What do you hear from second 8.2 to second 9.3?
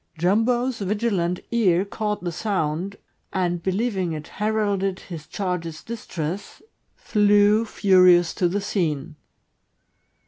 to the scene.